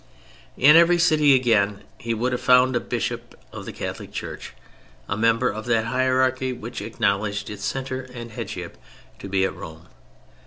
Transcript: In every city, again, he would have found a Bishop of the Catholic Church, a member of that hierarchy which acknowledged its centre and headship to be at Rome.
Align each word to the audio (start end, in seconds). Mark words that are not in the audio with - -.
In 0.57 0.75
every 0.75 0.97
city, 0.97 1.35
again, 1.35 1.83
he 1.99 2.15
would 2.15 2.31
have 2.31 2.41
found 2.41 2.75
a 2.75 2.79
Bishop 2.79 3.35
of 3.53 3.65
the 3.67 3.71
Catholic 3.71 4.11
Church, 4.11 4.53
a 5.07 5.15
member 5.15 5.49
of 5.49 5.67
that 5.67 5.85
hierarchy 5.85 6.51
which 6.53 6.81
acknowledged 6.81 7.51
its 7.51 7.63
centre 7.63 8.01
and 8.11 8.31
headship 8.31 8.79
to 9.19 9.29
be 9.29 9.45
at 9.45 9.53
Rome. 9.55 9.89